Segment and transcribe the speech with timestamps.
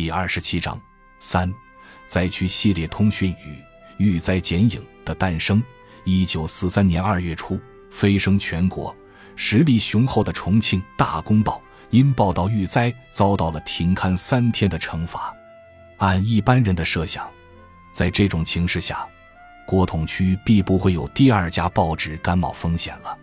[0.00, 0.80] 第二十七章
[1.18, 1.52] 三
[2.06, 3.58] 灾区系列通讯与
[4.02, 5.62] 遇灾剪影的诞生。
[6.04, 8.96] 一九四三年二月初，飞升全国，
[9.36, 11.58] 实力雄厚的重庆《大公报》
[11.90, 15.36] 因报道遇灾遭到了停刊三天的惩罚。
[15.98, 17.30] 按一般人的设想，
[17.92, 19.06] 在这种情势下，
[19.66, 23.14] 国统区必不会有第二家报纸甘冒风险了。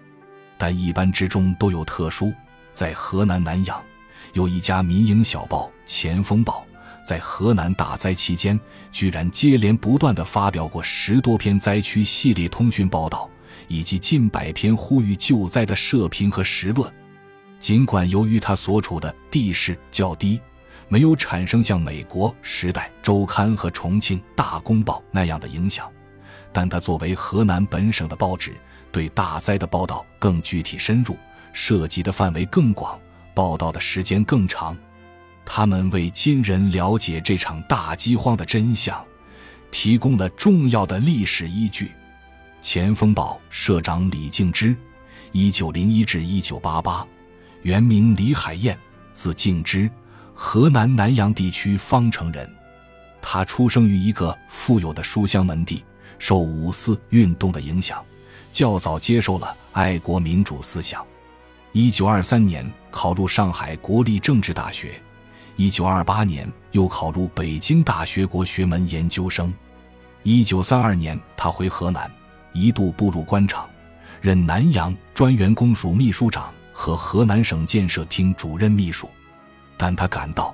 [0.60, 2.32] 但一般之中都有特殊，
[2.72, 3.84] 在河南南阳。
[4.34, 6.64] 有一家民营小报《前锋报》
[7.08, 8.60] 在河南大灾期间，
[8.92, 13.30] 居然接连不断地发表过十多篇灾区系列通讯报道，
[13.70, 16.94] 以及近百篇呼吁救灾的社评和时论。
[17.60, 20.42] 尽管由于他所处的地势较低，
[20.90, 25.90] 没有产生像美国《时代周刊》和重庆《大公报》那样的影响，
[26.52, 28.54] 但他作为河南本省的报纸，
[28.92, 31.18] 对大灾的报道更具体深入，
[31.54, 33.00] 涉及的范围更广。
[33.34, 34.78] 报道的时间更长，
[35.50, 39.04] 他们为今人了解这场大饥荒的真相
[39.72, 41.94] 提供了重要的历史依据。
[42.62, 44.76] 前锋报社长李敬之，
[45.32, 47.08] 一九零一至一九八八，
[47.62, 48.78] 原名李海燕，
[49.14, 49.90] 字敬之，
[50.34, 52.48] 河南南阳地区方城人。
[53.22, 55.82] 他出生于一个富有的书香门第，
[56.20, 58.04] 受五四运动的影响，
[58.52, 61.04] 较早接受了爱国民主思想。
[61.72, 65.02] 一九二三年考入上海国立政治大学，
[65.58, 69.52] 一九二八年又考入北京大学国学门研究生。
[70.22, 72.10] 一九三二年，他回河南，
[72.54, 73.68] 一度步入官场，
[74.22, 79.10] 任南阳专员公署秘书长和河南省建设厅主任秘书。
[79.78, 80.54] 但他感到，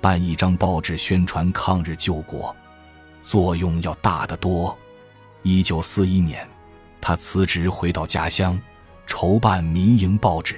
[0.00, 2.54] 办一张报纸宣传抗日救国，
[3.22, 4.78] 作用要大得多。
[5.42, 6.48] 一九四一年，
[7.00, 8.56] 他辞职回到家乡。
[9.08, 10.56] 筹办民营报纸。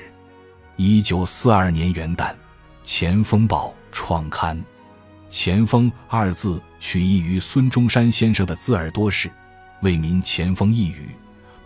[0.77, 2.31] 一九四二年元旦，
[2.91, 4.65] 《前锋报》创刊。
[5.29, 9.31] “前锋”二字取意于孙中山先生的字耳多识，
[9.83, 11.11] 为民前锋一语。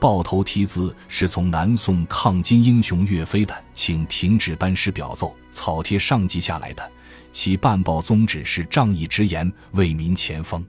[0.01, 6.91] 报头题字是从南宋抗金英雄岳飞的“请停止班师表奏”草帖上记下来的。
[7.30, 10.67] 其办报宗旨是仗义直言，为民前锋。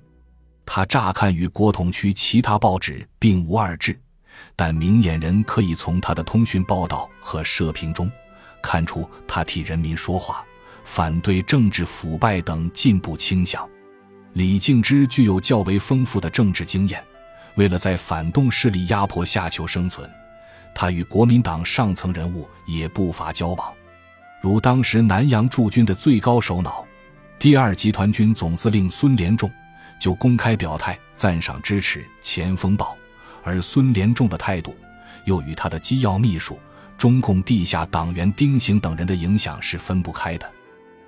[0.68, 4.00] 他乍看与国统区其他报纸并无二致。
[4.56, 8.12] 但明眼人可以从他的通讯报道和社评中，
[8.64, 10.44] 看出他替人民说话，
[10.84, 13.70] 反对政治腐败等进步倾向。
[14.34, 17.04] 李敬之具有较为丰富的政治经验，
[17.56, 20.10] 为了在反动势力压迫下求生存，
[20.74, 23.72] 他与国民党上层人物也不乏交往，
[24.42, 26.84] 如当时南阳驻军的最高首脑、
[27.38, 29.52] 第二集团军总司令孙连仲，
[30.00, 32.98] 就公开表态赞赏支持《前锋报》。
[33.44, 34.76] 而孙连仲的态度，
[35.26, 36.58] 又与他的机要秘书、
[36.98, 40.46] 中共地下党员丁行等人的影响是分不开的。《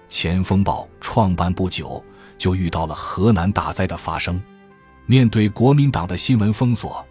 [0.07, 2.03] 前锋报》创办不久，
[2.37, 4.41] 就遇到了河南大灾的发生。
[5.05, 7.05] 面对国民党的新闻封锁，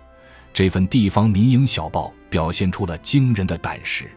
[0.52, 4.10] 这份地方民营小报表现出了惊人的胆识。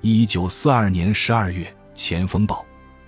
[0.00, 2.56] 一九四二年十二月，《前锋报》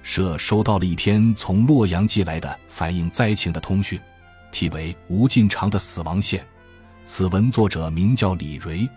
[0.02, 4.00] 社收到了一篇从洛阳寄来的反映灾情的通讯，
[4.50, 6.40] 题为《吴进长的死亡线》。
[7.04, 8.88] 此文作者名叫李蕊，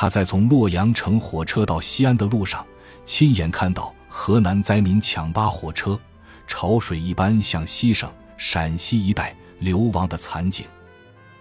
[0.00, 2.64] 他在从洛阳乘火车到西安的路上，
[3.04, 5.98] 亲眼看到河南灾民抢扒火车，
[6.46, 10.64] 潮水一般向西省陕西一带流亡的惨景，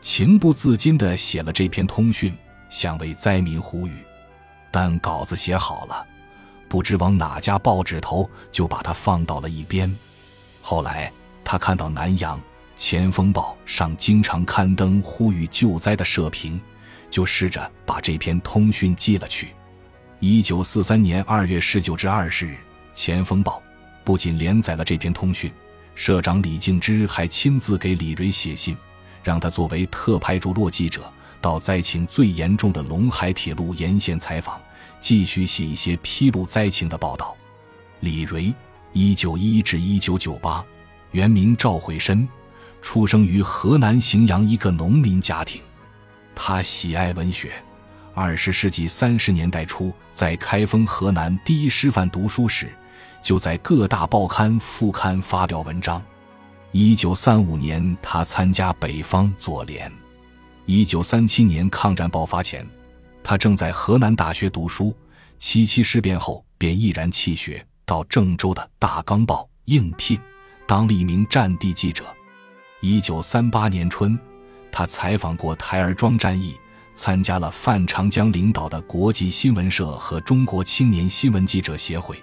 [0.01, 2.35] 情不自禁地写了这篇通讯，
[2.67, 3.93] 想为灾民呼吁。
[4.71, 6.03] 但稿子写好了，
[6.67, 9.95] 不知往哪家报纸投，就把它放到了一边。
[10.63, 11.13] 后来
[11.43, 12.39] 他看到南阳。
[12.79, 16.61] 《前锋报》上经常刊登呼吁救灾的社评，
[17.09, 19.49] 就试着把这篇通讯寄了去。
[20.19, 22.51] 一九四三年二月十九至二十日，
[22.93, 23.59] 《前锋报》
[24.03, 25.51] 不仅连载了这篇通讯，
[25.95, 28.75] 社长李敬之还亲自给李蕊写信，
[29.23, 34.59] 让他作为特派驻洛记者，到灾情最严重的陇海铁路沿线采访，
[34.99, 37.35] 继续写一些披露灾情的报道。
[37.99, 38.53] 李蕊，
[38.93, 40.65] 一九一至一九九八，
[41.11, 42.27] 原名赵慧深。
[42.79, 45.59] 出生于河南荥阳一个农民家庭，
[46.37, 47.51] 他喜爱文学。
[48.13, 52.69] 二十世纪三十年代初，在开封河南第一师范读书时，
[53.21, 56.01] 就在各大报刊副刊发表文章。
[56.71, 59.91] 一九三五年，他参加北方左联。
[60.65, 62.65] 一九三七年抗战爆发前，
[63.23, 64.95] 他正在河南大学读书。
[65.39, 70.19] 七七事变后，便毅然弃学，到郑州的《大纲报》应聘，
[70.67, 72.03] 当了一名战地记者。
[72.81, 74.17] 一九三八年春，
[74.77, 76.55] 他采访过台儿庄战役，
[76.93, 82.15] 参加了范长江领导的国际新闻社和中国青年新闻记者协会，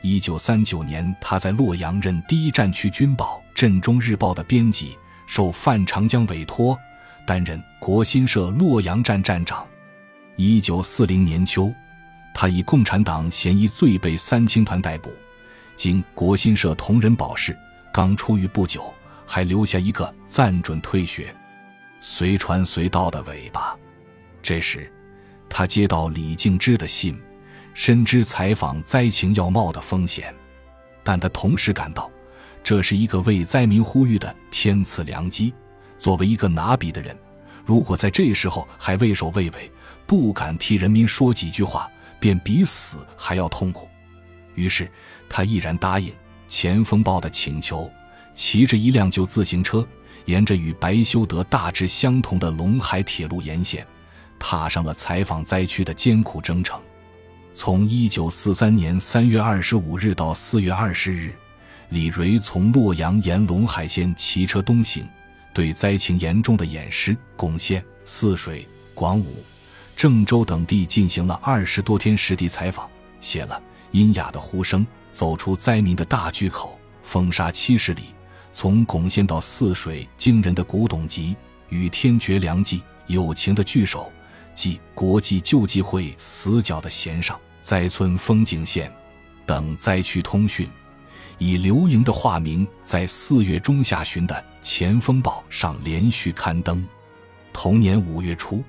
[0.00, 4.96] 一九三九年，他在洛阳任第一战区军报《镇中日报》的编辑，
[5.26, 6.74] 受范长江委托，
[7.26, 9.62] 担任国新社洛阳站站长。
[10.36, 11.70] 一九四零年秋，
[12.32, 15.10] 他以共产党嫌疑罪被三青团逮捕，
[15.76, 17.54] 经国新社同仁保释，
[17.92, 18.90] 刚出狱不久，
[19.26, 21.34] 还留下一个暂准退学、
[22.00, 23.76] 随传随到的尾巴。
[24.42, 24.90] 这时，
[25.48, 27.18] 他接到李敬之的信。
[27.74, 30.34] 深知采访灾情要冒的风险，
[31.04, 32.10] 但他同时感到，
[32.64, 35.54] 这是一个为灾民呼吁的天赐良机。
[35.96, 37.16] 作为一个拿笔的人，
[37.64, 39.70] 如果在这时候还畏首畏尾，
[40.08, 43.88] 不敢替人民说几句话，便比死还要痛苦。
[44.56, 44.90] 于是，
[45.28, 46.08] 他毅然答应
[46.48, 47.88] 《前锋报》的请求，
[48.34, 49.86] 骑着一辆旧自行车，
[50.28, 53.84] 沿着与白修德大致相同的陇海铁路沿线，
[54.38, 56.78] 踏上了采访灾区的艰苦征程。
[57.54, 61.34] 从一九四三年三月二十五日到四月二十日，
[61.88, 65.08] 李瑞从洛阳沿陇海线骑车东行，
[65.54, 69.42] 对灾情严重的偃师、巩县、泗水、广武、
[69.96, 72.86] 郑州等地进行了二十多天实地采访，
[73.18, 73.54] 写了
[73.92, 78.02] 《阴哑的呼声》，走出灾民的大巨口，风沙七十里，
[78.60, 81.36] 从巩县到泗水，惊人的古董集，
[81.68, 84.10] 与天绝良计，友情的聚首，
[84.52, 87.38] 即国际救济会死角的弦上。
[87.60, 88.92] 灾村风景线
[89.46, 90.68] 等灾区通讯，
[91.38, 96.84] 以刘莹的化名在四月中下旬的《前锋报》上连续刊登。
[97.52, 98.64] 同年五月初，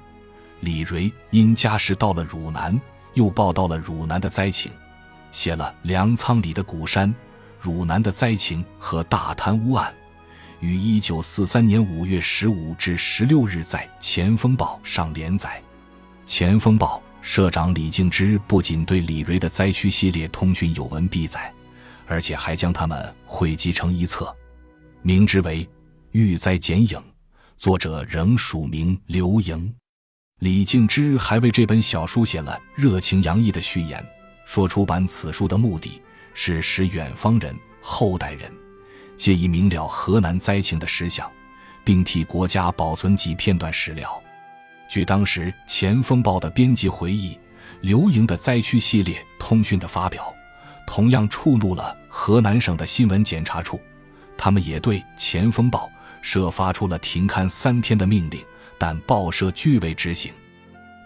[0.59, 2.79] 李瑞因家事到了汝南，
[3.15, 4.71] 又报道了汝南的灾情，
[5.31, 7.09] 写了《粮仓里的古山》、
[7.59, 9.93] 汝南的灾情和大贪污案，
[10.59, 15.61] 于一九四三年五月十五至十六日在《前锋报》上连载。
[16.29, 17.01] 《前锋报》。
[17.21, 21.53] 社长李敬之不仅对李瑞的灾区系列通讯有文必载，
[22.07, 24.33] 而且还将它们汇集成一册，
[25.01, 25.65] 名之为
[26.11, 26.97] 《遇灾剪影》，
[27.57, 29.71] 作者仍署名刘莹。
[30.39, 34.03] 李敬之还为这本小书写了热情洋溢的序言，
[34.45, 36.01] 说出版此书的目的
[36.33, 38.51] 是使远方人、后代人
[39.17, 41.29] 皆以明了河南灾情的实相，
[41.83, 44.21] 并替国家保存几片段史料。
[44.89, 47.37] 据当时《前锋报》的编辑回忆，
[47.81, 50.33] 刘莹的灾区系列通讯的发表，
[50.87, 53.79] 同样触怒了河南省的新闻检查处，
[54.37, 55.87] 他们也对《前锋报》
[56.21, 58.43] 社发出了停刊三天的命令，
[58.77, 60.33] 但报社拒未执行。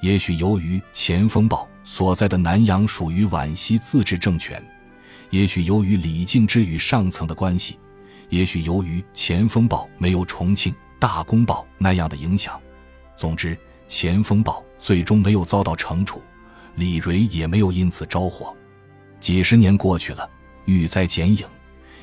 [0.01, 4.63] 也许由于《前锋报》所在的南阳属于皖西自治政权，
[5.33, 7.79] 也许由于李敬之与上层的关系，
[8.29, 12.61] 也许由于《前锋报》没有重庆《大公报》那样的影响，
[13.15, 13.55] 总之。
[13.87, 16.21] 《前锋报》最终没有遭到惩处，
[16.75, 18.55] 李瑞也没有因此招祸。
[19.19, 20.23] 几十年过去了，
[20.65, 21.37] 《遇灾剪影》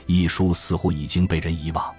[0.06, 1.94] 一书似乎已经被人遗忘。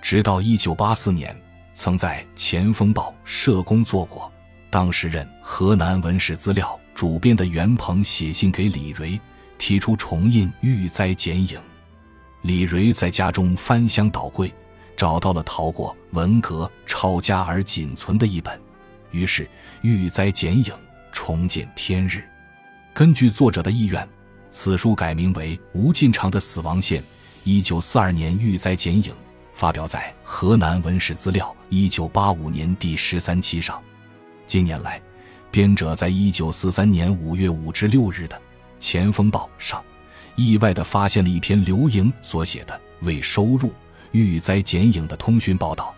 [0.00, 1.36] 直到1984年，
[1.74, 4.32] 曾在《前锋报》社工做过，
[4.70, 9.20] 当时任河南文史资料主编的袁鹏写信给李瑞，
[9.60, 11.58] 提出重印《遇灾剪影》。
[12.40, 14.50] 李瑞在家中翻箱倒柜，
[14.96, 18.58] 找到了逃过文革抄家而仅存的一本。
[19.10, 19.46] 于是，
[19.82, 20.72] 遇灾剪影
[21.12, 22.24] 重见天日。
[22.94, 24.08] 根据作者的意愿，
[24.48, 27.02] 此书改名为《吴进长的死亡线》。
[27.44, 29.14] 一九四二年，遇灾剪影
[29.52, 33.78] 发表在《河南文史资料》一九八五年第十三期上。
[34.46, 34.98] 近年来，
[35.50, 38.36] 编者在一九四三年五月五至六日的
[38.80, 39.80] 《前锋报》上，
[40.34, 43.72] 意外地发现了一篇刘莹所写的为收入
[44.10, 45.94] 遇灾剪影的通讯报道。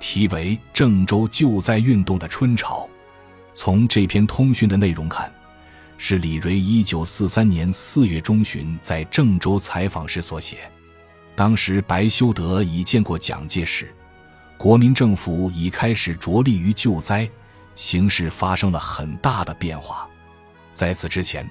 [0.00, 2.80] 题为《郑州救灾运动的春潮》。
[3.54, 5.32] 从这篇通讯的内容看，
[5.96, 10.70] 是李瑞一九四三年四月中旬在郑州采访时所写。
[11.34, 13.94] 当时白修德已见过蒋介石，
[14.58, 17.28] 国民政府已开始着力于救灾，
[17.74, 20.06] 形势发生了很大的变化。
[20.74, 21.48] 在此之前，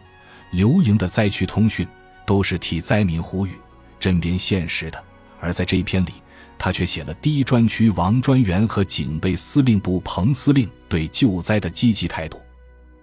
[0.55, 1.85] 刘莹的灾区通讯
[2.25, 3.51] 都是替灾民呼吁、
[3.99, 5.03] 针砭现实的，
[5.41, 6.13] 而在这一篇里。
[6.57, 12.41] 他却写了第一专区王专员和警备司令部彭司令对救灾的积极态度。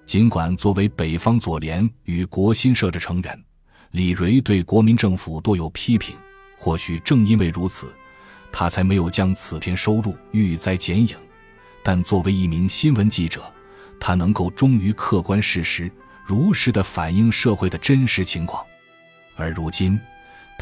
[0.07, 3.45] 尽管作为北方左联与国新社的成员，
[3.91, 6.17] 李瑞对国民政府多有批评。
[6.59, 7.93] 或许正因为如此，
[8.51, 11.09] 他才没有将此篇收入《遇灾剪影》。
[11.83, 13.43] 但作为一名新闻记者，
[14.01, 15.93] 他能够忠于客观事实，
[16.33, 18.65] 如实的反映社会的真实情况。
[19.37, 20.01] 而如今。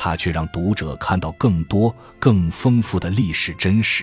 [0.02, 4.02] 他却让读者看到更多、更丰富的历史真实。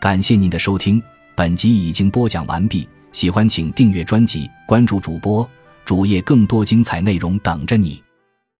[0.00, 1.00] 感谢您的收听，
[1.36, 2.88] 本集已经播讲完毕。
[3.12, 5.48] 喜欢请订阅专辑，关注主播
[5.84, 8.02] 主页更多精彩内容等着你。